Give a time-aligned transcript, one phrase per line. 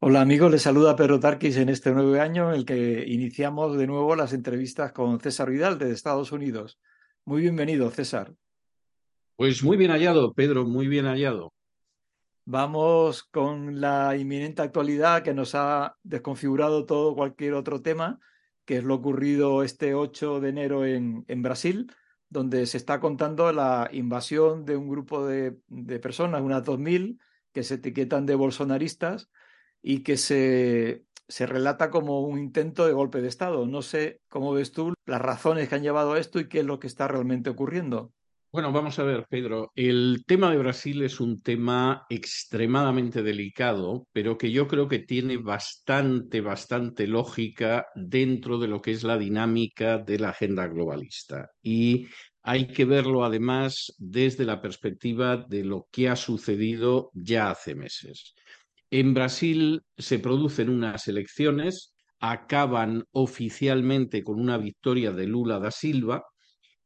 [0.00, 3.88] Hola amigos, les saluda Pedro Tarquis en este nuevo año en el que iniciamos de
[3.88, 6.78] nuevo las entrevistas con César Vidal de Estados Unidos.
[7.24, 8.32] Muy bienvenido, César.
[9.34, 11.52] Pues muy bien hallado, Pedro, muy bien hallado.
[12.44, 18.20] Vamos con la inminente actualidad que nos ha desconfigurado todo cualquier otro tema,
[18.64, 21.92] que es lo ocurrido este 8 de enero en, en Brasil,
[22.28, 27.18] donde se está contando la invasión de un grupo de, de personas, unas 2.000,
[27.52, 29.28] que se etiquetan de bolsonaristas
[29.82, 33.66] y que se, se relata como un intento de golpe de Estado.
[33.66, 36.66] No sé cómo ves tú las razones que han llevado a esto y qué es
[36.66, 38.12] lo que está realmente ocurriendo.
[38.50, 39.72] Bueno, vamos a ver, Pedro.
[39.74, 45.36] El tema de Brasil es un tema extremadamente delicado, pero que yo creo que tiene
[45.36, 51.50] bastante, bastante lógica dentro de lo que es la dinámica de la agenda globalista.
[51.62, 52.06] Y
[52.42, 58.34] hay que verlo además desde la perspectiva de lo que ha sucedido ya hace meses.
[58.90, 66.24] En Brasil se producen unas elecciones, acaban oficialmente con una victoria de Lula da Silva,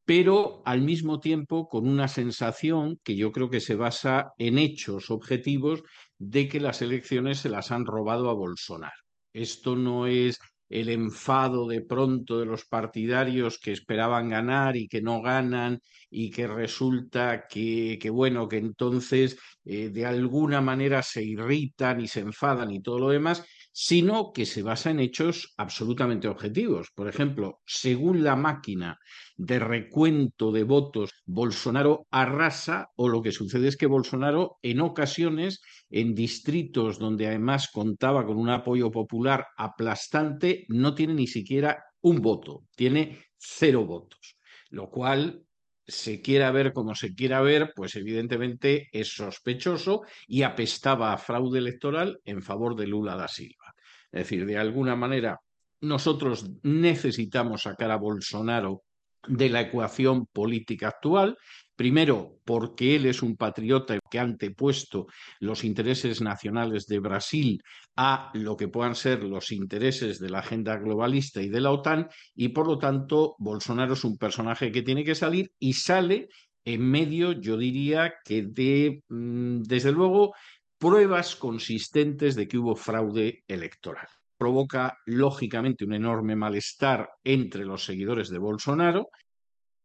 [0.04, 5.10] pero al mismo tiempo con una sensación que yo creo que se basa en hechos
[5.10, 5.82] objetivos
[6.18, 9.00] de que las elecciones se las han robado a Bolsonaro.
[9.32, 15.02] Esto no es el enfado de pronto de los partidarios que esperaban ganar y que
[15.02, 15.80] no ganan
[16.14, 22.06] y que resulta que, que bueno, que entonces eh, de alguna manera se irritan y
[22.06, 26.88] se enfadan y todo lo demás, sino que se basa en hechos absolutamente objetivos.
[26.94, 28.98] Por ejemplo, según la máquina
[29.36, 35.62] de recuento de votos, Bolsonaro arrasa o lo que sucede es que Bolsonaro en ocasiones,
[35.88, 42.20] en distritos donde además contaba con un apoyo popular aplastante, no tiene ni siquiera un
[42.20, 44.36] voto, tiene cero votos,
[44.68, 45.46] lo cual
[45.86, 51.58] se quiera ver como se quiera ver, pues evidentemente es sospechoso y apestaba a fraude
[51.58, 53.74] electoral en favor de Lula da Silva.
[54.10, 55.40] Es decir, de alguna manera
[55.80, 58.82] nosotros necesitamos sacar a Bolsonaro
[59.26, 61.36] de la ecuación política actual.
[61.82, 65.08] Primero, porque él es un patriota que ha antepuesto
[65.40, 67.60] los intereses nacionales de Brasil
[67.96, 72.08] a lo que puedan ser los intereses de la agenda globalista y de la OTAN,
[72.36, 76.28] y por lo tanto, Bolsonaro es un personaje que tiene que salir y sale
[76.64, 80.34] en medio, yo diría, que de, mm, desde luego,
[80.78, 84.06] pruebas consistentes de que hubo fraude electoral
[84.38, 89.08] provoca lógicamente un enorme malestar entre los seguidores de Bolsonaro.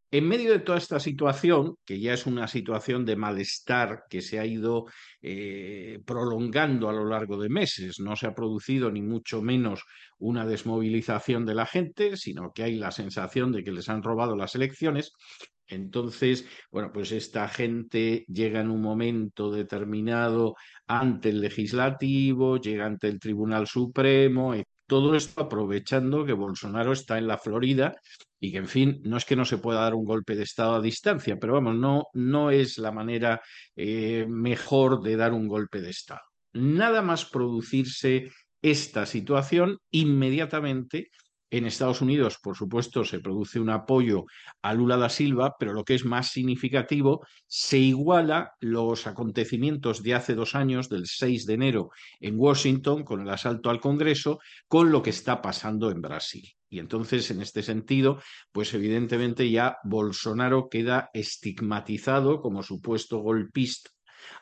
[0.10, 4.40] En medio de toda esta situación, que ya es una situación de malestar que se
[4.40, 4.86] ha ido
[5.22, 9.84] eh, prolongando a lo largo de meses, no se ha producido ni mucho menos
[10.18, 14.38] una desmovilización de la gente, sino que hay la sensación de que les han robado
[14.38, 15.12] las elecciones,
[15.68, 20.56] entonces, bueno, pues esta gente llega en un momento determinado
[20.88, 24.54] ante el legislativo, llega ante el Tribunal Supremo,
[24.88, 27.94] todo esto aprovechando que Bolsonaro está en la Florida
[28.40, 30.76] y que, en fin, no es que no se pueda dar un golpe de Estado
[30.76, 33.42] a distancia, pero vamos, no, no es la manera
[33.76, 36.22] eh, mejor de dar un golpe de Estado.
[36.54, 38.32] Nada más producirse
[38.62, 41.10] esta situación, inmediatamente
[41.50, 44.26] en Estados Unidos, por supuesto, se produce un apoyo
[44.62, 50.14] a Lula da Silva, pero lo que es más significativo, se iguala los acontecimientos de
[50.14, 54.92] hace dos años, del 6 de enero, en Washington, con el asalto al Congreso, con
[54.92, 56.48] lo que está pasando en Brasil.
[56.70, 58.22] Y entonces, en este sentido,
[58.52, 63.90] pues evidentemente ya Bolsonaro queda estigmatizado como supuesto golpista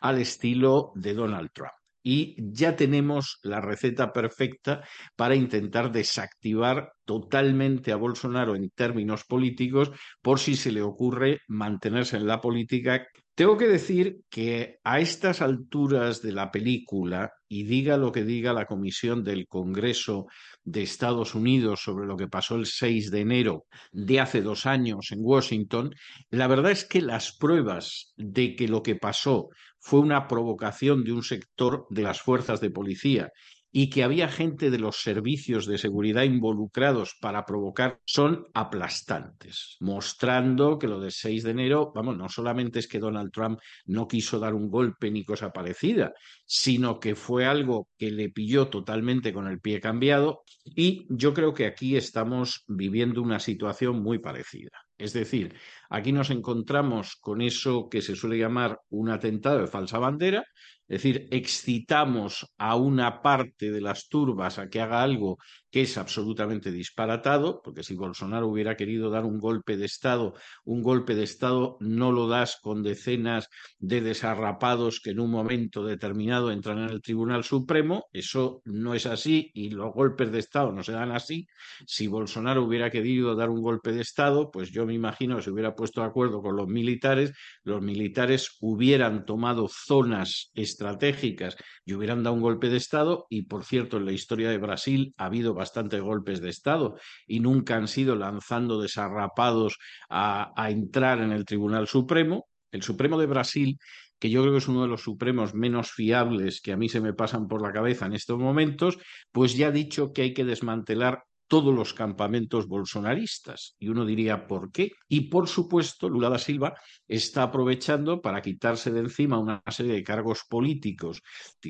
[0.02, 4.84] al estilo de Donald Trump y ya tenemos la receta perfecta
[5.16, 9.90] para intentar desactivar totalmente a Bolsonaro en términos políticos
[10.22, 13.08] por si se le ocurre mantenerse en la política.
[13.36, 18.54] Tengo que decir que a estas alturas de la película, y diga lo que diga
[18.54, 20.28] la Comisión del Congreso
[20.64, 25.12] de Estados Unidos sobre lo que pasó el 6 de enero de hace dos años
[25.12, 25.94] en Washington,
[26.30, 31.12] la verdad es que las pruebas de que lo que pasó fue una provocación de
[31.12, 33.34] un sector de las fuerzas de policía
[33.78, 40.80] y que había gente de los servicios de seguridad involucrados para provocar son aplastantes, mostrando
[40.80, 44.40] que lo del 6 de enero, vamos, no solamente es que Donald Trump no quiso
[44.40, 46.14] dar un golpe ni cosa parecida,
[46.46, 51.54] sino que fue algo que le pilló totalmente con el pie cambiado y yo creo
[51.54, 54.72] que aquí estamos viviendo una situación muy parecida.
[54.98, 55.54] Es decir,
[55.90, 60.46] aquí nos encontramos con eso que se suele llamar un atentado de falsa bandera,
[60.88, 65.40] Es decir, excitamos a una parte de las turbas a que haga algo
[65.76, 70.34] que es absolutamente disparatado, porque si Bolsonaro hubiera querido dar un golpe de Estado,
[70.64, 75.84] un golpe de Estado no lo das con decenas de desarrapados que en un momento
[75.84, 80.72] determinado entran en el Tribunal Supremo, eso no es así y los golpes de Estado
[80.72, 81.46] no se dan así.
[81.86, 85.52] Si Bolsonaro hubiera querido dar un golpe de Estado, pues yo me imagino que se
[85.52, 87.34] hubiera puesto de acuerdo con los militares,
[87.64, 93.28] los militares hubieran tomado zonas estratégicas y hubieran dado un golpe de Estado.
[93.30, 97.40] Y por cierto, en la historia de Brasil ha habido bastantes golpes de Estado y
[97.40, 99.78] nunca han sido lanzando desarrapados
[100.10, 102.48] a, entrar en el Tribunal Supremo.
[102.72, 103.78] El Supremo de Brasil
[104.20, 107.02] que yo creo que es uno de los supremos menos fiables que a mí se
[107.02, 108.98] me pasan por la cabeza en estos momentos,
[109.34, 113.76] pues ya ha dicho que hay que desmantelar todos los campamentos bolsonaristas.
[113.80, 114.92] Y uno diría, ¿por qué?
[115.08, 116.76] Y por supuesto, Lula da Silva
[117.08, 121.22] está aprovechando para quitarse de encima una serie de cargos políticos.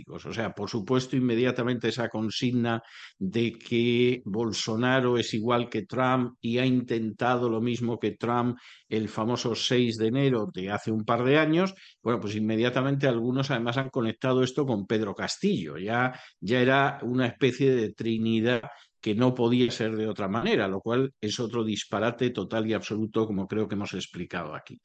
[0.08, 2.82] O sea, por supuesto, inmediatamente esa consigna
[3.18, 8.58] de que Bolsonaro es igual que Trump y ha intentado lo mismo que Trump
[8.88, 13.52] el famoso 6 de enero de hace un par de años, bueno, pues inmediatamente algunos
[13.52, 15.78] además han conectado esto con Pedro Castillo.
[15.78, 18.62] Ya, ya era una especie de trinidad
[19.06, 23.28] que no podía ser de otra manera, lo cual es otro disparate total y absoluto,
[23.28, 24.82] como creo que hemos explicado aquí.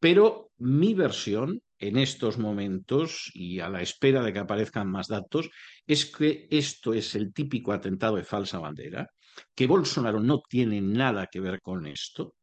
[0.00, 5.50] Pero mi versión en estos momentos y a la espera de que aparezcan más datos
[5.86, 9.08] es que esto es el típico atentado de falsa bandera,
[9.54, 12.34] que Bolsonaro no tiene nada que ver con esto,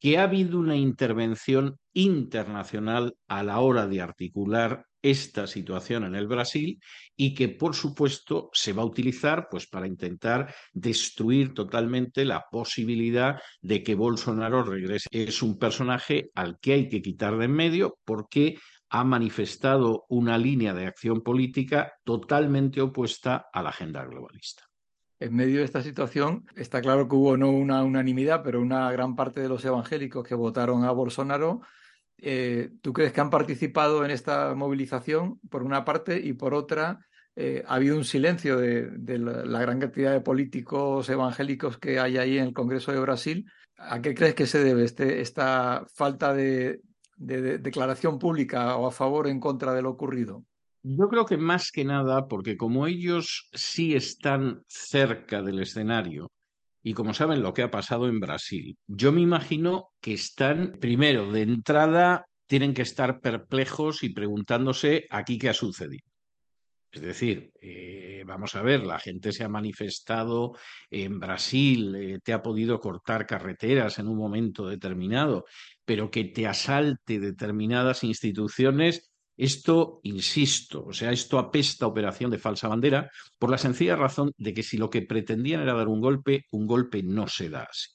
[0.00, 6.26] que ha habido una intervención internacional a la hora de articular esta situación en el
[6.26, 6.80] Brasil
[7.14, 13.38] y que, por supuesto, se va a utilizar pues, para intentar destruir totalmente la posibilidad
[13.60, 15.08] de que Bolsonaro regrese.
[15.12, 18.56] Es un personaje al que hay que quitar de en medio porque
[18.88, 24.64] ha manifestado una línea de acción política totalmente opuesta a la agenda globalista.
[25.20, 29.16] En medio de esta situación, está claro que hubo no una unanimidad, pero una gran
[29.16, 31.60] parte de los evangélicos que votaron a Bolsonaro
[32.26, 37.00] eh, ¿tú crees que han participado en esta movilización por una parte y por otra
[37.36, 42.38] eh, ha habido un silencio de, la, gran cantidad de políticos evangélicos que hay ahí
[42.38, 43.44] en el Congreso de Brasil?
[43.76, 46.80] ¿A qué crees que se debe este, esta falta de,
[47.16, 50.46] de declaración pública o a favor o en contra de lo ocurrido?
[50.82, 56.30] Yo creo que más que nada porque como ellos sí están cerca del escenario,
[56.84, 61.32] y como saben lo que ha pasado en Brasil, yo me imagino que están, primero,
[61.32, 66.04] de entrada, tienen que estar perplejos y preguntándose aquí qué ha sucedido.
[66.92, 70.52] Es decir, eh, vamos a ver, la gente se ha manifestado
[70.90, 75.46] en Brasil, eh, te ha podido cortar carreteras en un momento determinado,
[75.86, 82.68] pero que te asalte determinadas instituciones esto, insisto, o sea, esto apesta operación de falsa
[82.68, 86.46] bandera por la sencilla razón de que si lo que pretendían era dar un golpe,
[86.52, 87.90] un golpe no se da así.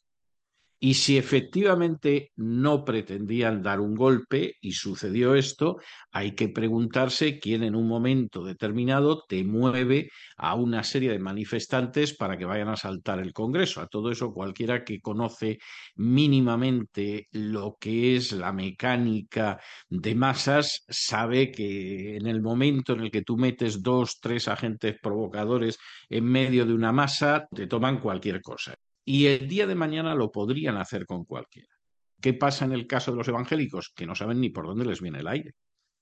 [0.82, 5.78] Y si efectivamente no pretendían dar un golpe y sucedió esto,
[6.10, 12.16] hay que preguntarse quién en un momento determinado te mueve a una serie de manifestantes
[12.16, 13.82] para que vayan a saltar el Congreso.
[13.82, 15.60] A todo eso cualquiera que conoce
[15.96, 19.60] mínimamente lo que es la mecánica
[19.90, 24.96] de masas sabe que en el momento en el que tú metes dos, tres agentes
[25.02, 25.78] provocadores
[26.10, 28.76] en medio de una masa, te toman cualquier cosa
[29.10, 31.74] y el día de mañana lo podrían hacer con cualquiera.
[32.22, 33.92] ¿Qué pasa en el caso de los evangélicos?
[33.96, 35.56] Que no saben ni por dónde les viene el aire.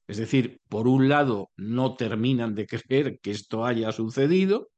[0.07, 4.71] Es decir, por un lado, no terminan de creer que esto haya sucedido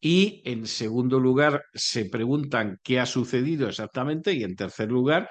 [0.00, 5.30] y, en segundo lugar, se preguntan qué ha sucedido exactamente y, en tercer lugar,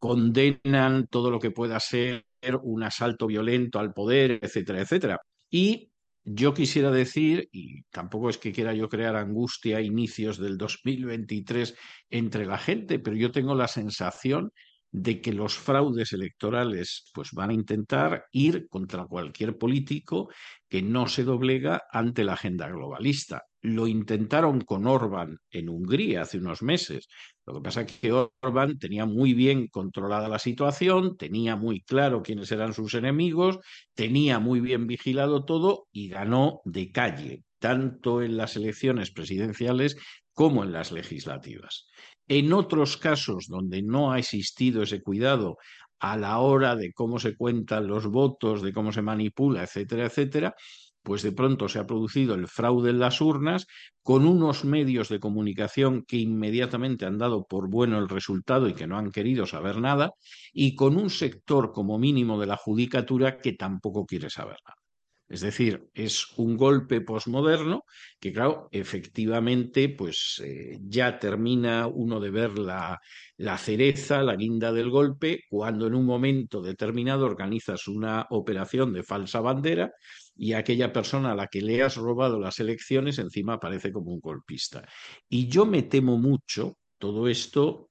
[0.00, 2.24] condenan todo lo que pueda ser
[2.64, 5.20] un asalto violento al poder, etcétera, etcétera.
[5.50, 5.92] Y
[6.28, 11.76] yo quisiera decir, y tampoco es que quiera yo crear angustia a inicios del 2023
[12.10, 14.52] entre la gente, pero yo tengo la sensación
[14.90, 20.30] de que los fraudes electorales pues van a intentar ir contra cualquier político
[20.68, 23.44] que no se doblega ante la agenda globalista.
[23.62, 27.08] Lo intentaron con Orbán en Hungría hace unos meses.
[27.46, 32.22] Lo que pasa es que Orbán tenía muy bien controlada la situación, tenía muy claro
[32.22, 33.58] quiénes eran sus enemigos,
[33.94, 39.96] tenía muy bien vigilado todo y ganó de calle, tanto en las elecciones presidenciales
[40.32, 41.88] como en las legislativas.
[42.28, 45.56] En otros casos donde no ha existido ese cuidado
[45.98, 50.54] a la hora de cómo se cuentan los votos, de cómo se manipula, etcétera, etcétera,
[51.02, 53.66] pues de pronto se ha producido el fraude en las urnas
[54.02, 58.88] con unos medios de comunicación que inmediatamente han dado por bueno el resultado y que
[58.88, 60.10] no han querido saber nada,
[60.52, 64.85] y con un sector como mínimo de la judicatura que tampoco quiere saber nada.
[65.28, 67.84] Es decir, es un golpe posmoderno
[68.20, 73.00] que, claro, efectivamente, pues eh, ya termina uno de ver la,
[73.36, 79.02] la, cereza, la guinda del golpe, cuando en un momento determinado organizas una operación de
[79.02, 79.90] falsa bandera
[80.36, 84.20] y aquella persona a la que le has robado las elecciones encima aparece como un
[84.20, 84.86] golpista.
[85.28, 87.90] Y yo me temo mucho todo esto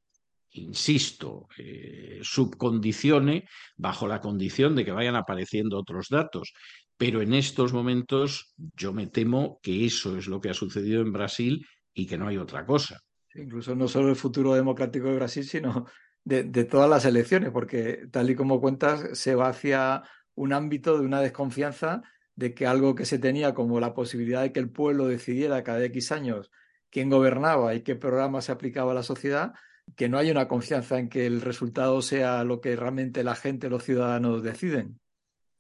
[0.55, 6.53] insisto, eh, subcondicione bajo la condición de que vayan apareciendo otros datos.
[6.97, 11.11] Pero en estos momentos yo me temo que eso es lo que ha sucedido en
[11.11, 13.01] Brasil y que no hay otra cosa.
[13.33, 15.85] Incluso no solo el futuro democrático de Brasil, sino
[16.23, 21.05] de, todas las elecciones, porque tal y como cuentas, se va hacia un ámbito de
[21.05, 22.01] una desconfianza
[22.35, 25.83] de que algo que se tenía como la posibilidad de que el pueblo decidiera cada
[25.85, 26.51] X años
[26.89, 29.53] quién gobernaba y qué programa se aplicaba a la sociedad,
[29.97, 33.69] que no hay una confianza en que el resultado sea lo que realmente la gente,
[33.69, 34.99] los ciudadanos deciden.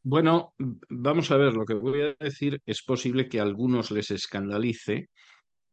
[0.07, 0.53] Bueno,
[0.87, 5.09] vamos a ver, lo que voy a decir es posible que a algunos les escandalice,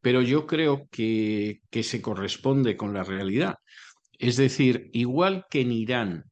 [0.01, 3.57] pero yo creo que, que se corresponde con la realidad.
[4.19, 6.25] Es decir, igual que en Irán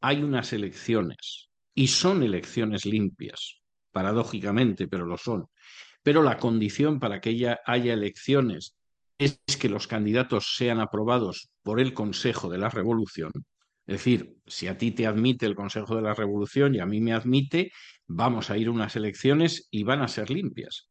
[0.00, 3.60] hay unas elecciones y son elecciones limpias,
[3.92, 5.46] paradójicamente, pero lo son,
[6.02, 8.74] pero la condición para que haya elecciones
[9.18, 13.30] es que los candidatos sean aprobados por el Consejo de la Revolución,
[13.86, 17.00] es decir, si a ti te admite el Consejo de la Revolución y a mí
[17.00, 17.70] me admite,
[18.06, 20.88] vamos a ir a unas elecciones y van a ser limpias.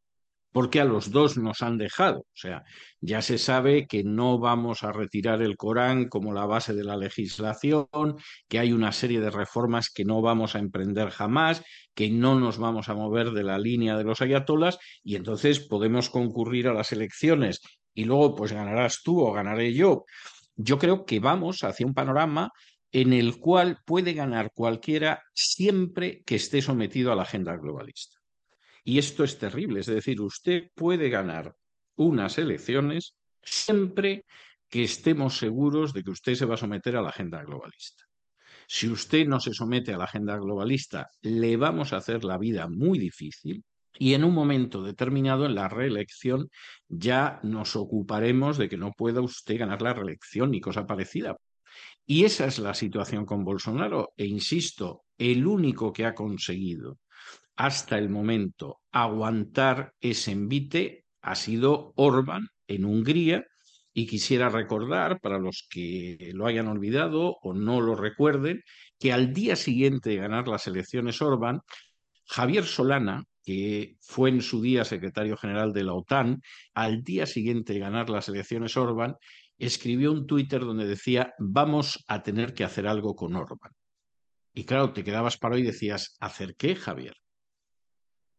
[0.53, 2.19] Porque a los dos nos han dejado.
[2.19, 2.63] O sea,
[3.01, 6.95] ya se sabe que no vamos a retirar el Corán como la base de la
[6.95, 7.87] legislación,
[8.47, 11.61] que hay una serie de reformas que no vamos a emprender jamás,
[11.93, 16.09] que no nos vamos a mover de la línea de los ayatolas y entonces podemos
[16.09, 17.59] concurrir a las elecciones
[17.93, 20.05] y luego pues ganarás tú o ganaré yo.
[20.55, 22.53] Yo creo que vamos hacia un panorama
[22.95, 28.19] en el cual puede ganar cualquiera siempre que esté sometido a la agenda globalista.
[28.85, 31.53] Y esto es terrible, es decir, usted puede ganar
[31.97, 34.23] unas elecciones siempre
[34.69, 38.05] que estemos seguros de que usted se va a someter a la agenda globalista.
[38.65, 42.69] Si usted no se somete a la agenda globalista, le vamos a hacer la vida
[42.69, 43.65] muy difícil
[43.99, 46.49] y en un momento determinado, en la reelección,
[46.87, 51.35] ya nos ocuparemos de que no pueda usted ganar la reelección ni cosa parecida,
[52.05, 54.13] y esa es la situación con Bolsonaro.
[54.15, 56.99] E insisto, el único que ha conseguido
[57.55, 63.45] hasta el momento aguantar ese envite ha sido Orban en Hungría.
[63.97, 68.61] Y quisiera recordar, para los que lo hayan olvidado o no lo recuerden,
[68.99, 71.61] que al día siguiente de ganar las elecciones Orban,
[72.25, 76.41] Javier Solana, que fue en su día secretario general de la OTAN,
[76.73, 79.15] al día siguiente de ganar las elecciones Orban,
[79.57, 83.71] escribió un Twitter donde decía, vamos a tener que hacer algo con Orban.
[84.53, 87.15] Y claro, te quedabas para y decías, ¿hacer qué, Javier?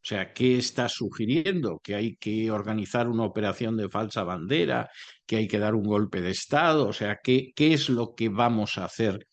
[0.06, 1.80] O sea, ¿qué está sugiriendo?
[1.82, 4.88] ¿Que hay que organizar una operación de falsa bandera?
[5.26, 6.88] ¿Que hay que dar un golpe de Estado?
[6.88, 9.26] O sea, ¿qué, qué es lo que vamos a hacer?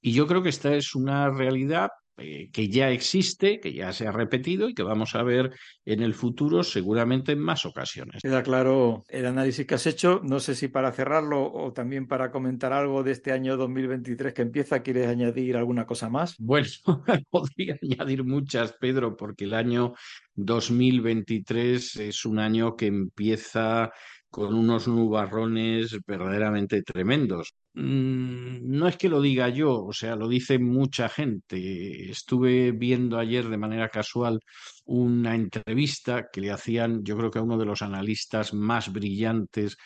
[0.00, 1.88] Y yo creo que esta es una realidad
[2.20, 5.52] eh, que ya existe, que ya se ha repetido y que vamos a ver
[5.84, 8.22] en el futuro seguramente en más ocasiones.
[8.22, 10.20] Queda claro el análisis que has hecho.
[10.22, 14.42] No sé si para cerrarlo o también para comentar algo de este año 2023 que
[14.42, 16.36] empieza, ¿quieres añadir alguna cosa más?
[16.38, 16.68] Bueno,
[17.30, 19.94] podría añadir muchas, Pedro, porque el año
[20.34, 23.92] 2023 es un año que empieza
[24.30, 27.54] con unos nubarrones verdaderamente tremendos.
[27.74, 32.10] Mm, no es que lo diga yo, o sea, lo dice mucha gente.
[32.10, 34.40] Estuve viendo ayer de manera casual
[34.84, 39.76] una entrevista que le hacían, yo creo que a uno de los analistas más brillantes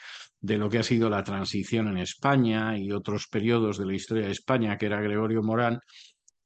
[0.41, 4.27] de lo que ha sido la transición en España y otros periodos de la historia
[4.27, 5.81] de España, que era Gregorio Morán,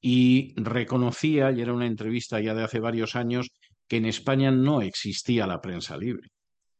[0.00, 3.50] y reconocía, y era una entrevista ya de hace varios años,
[3.88, 6.28] que en España no existía la prensa libre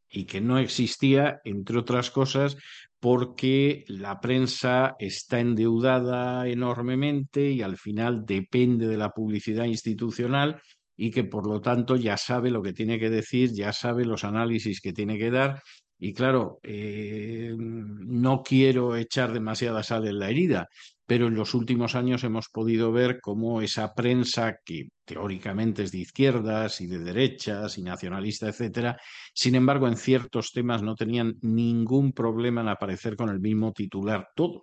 [0.09, 2.57] y que no existía, entre otras cosas,
[2.99, 10.61] porque la prensa está endeudada enormemente y al final depende de la publicidad institucional
[10.97, 14.25] y que por lo tanto ya sabe lo que tiene que decir, ya sabe los
[14.25, 15.61] análisis que tiene que dar.
[15.97, 20.67] Y claro, eh, no quiero echar demasiada sal en la herida,
[21.09, 25.97] pero en los últimos años hemos podido ver cómo esa prensa, que teóricamente es de
[25.97, 28.95] izquierdas y de derechas y nacionalista, etcétera,
[29.33, 34.27] sin embargo, en ciertos temas no tenían ningún problema en aparecer con el mismo titular
[34.35, 34.61] todos.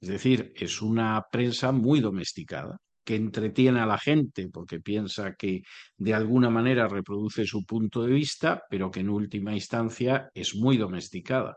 [0.00, 5.62] Es decir, es una prensa muy domesticada que entretiene a la gente porque piensa que
[5.96, 10.76] de alguna manera reproduce su punto de vista, pero que en última instancia es muy
[10.76, 11.56] domesticada.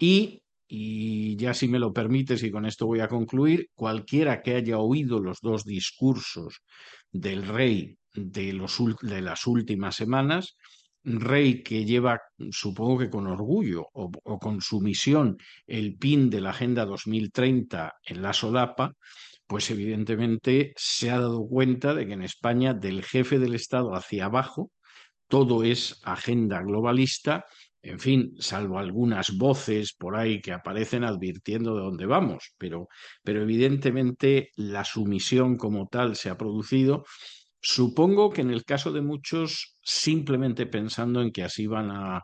[0.00, 0.41] Y
[0.74, 4.78] y ya si me lo permites, y con esto voy a concluir, cualquiera que haya
[4.78, 6.62] oído los dos discursos
[7.10, 10.56] del rey de, los, las últimas semanas,
[11.04, 15.36] rey que lleva, supongo que con orgullo o, o, con sumisión,
[15.66, 18.94] el pin de la Agenda 2030 en la solapa,
[19.46, 24.24] pues evidentemente se ha dado cuenta de que en España, del jefe del Estado hacia
[24.24, 24.70] abajo,
[25.32, 27.46] todo es agenda globalista,
[27.82, 32.88] en fin, salvo algunas voces por ahí que aparecen advirtiendo de dónde vamos, pero,
[33.24, 37.04] pero evidentemente la sumisión como tal se ha producido
[37.64, 42.22] Supongo que en el caso de muchos, simplemente pensando en que así van a,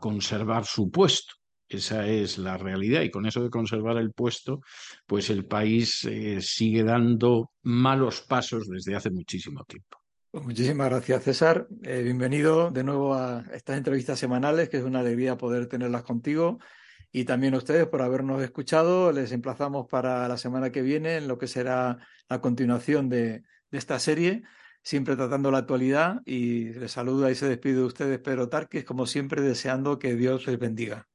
[0.00, 1.34] conservar su puesto.
[1.68, 3.02] Esa es la realidad.
[3.02, 4.60] Y con eso de conservar el puesto,
[5.06, 9.97] pues el país eh, sigue dando malos pasos desde hace muchísimo tiempo.
[10.30, 11.68] Pues muchísimas gracias, César.
[11.82, 16.58] Eh, bienvenido de nuevo a estas entrevistas semanales, que es una alegría poder tenerlas contigo.
[17.10, 19.10] Y también a ustedes por habernos escuchado.
[19.10, 23.98] Les emplazamos para la semana que viene en lo que será la continuación de, esta
[23.98, 24.42] serie,
[24.82, 29.06] siempre tratando la actualidad y les saluda y se despide de ustedes Pedro Tarques, como
[29.06, 31.08] siempre deseando que Dios les bendiga.